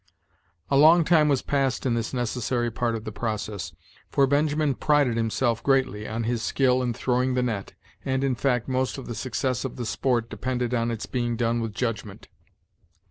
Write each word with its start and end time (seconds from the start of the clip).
A 0.71 0.77
long 0.77 1.03
time 1.03 1.27
was 1.29 1.43
passed 1.43 1.85
in 1.85 1.93
this 1.93 2.11
necessary 2.11 2.71
part 2.71 2.95
of 2.95 3.03
the 3.03 3.11
process, 3.11 3.71
for 4.09 4.25
Benjamin 4.25 4.73
prided 4.73 5.15
himself 5.15 5.61
greatly 5.61 6.07
on 6.07 6.23
his 6.23 6.41
skill 6.41 6.81
in 6.81 6.91
throwing 6.91 7.35
the 7.35 7.43
net, 7.43 7.75
and, 8.03 8.23
in 8.23 8.33
fact, 8.33 8.67
most 8.67 8.97
of 8.97 9.05
the 9.05 9.13
success 9.13 9.63
of 9.63 9.75
the 9.75 9.85
sport 9.85 10.27
depended 10.27 10.73
on 10.73 10.89
its 10.89 11.05
being 11.05 11.35
done 11.35 11.61
with 11.61 11.75
judgment. 11.75 12.29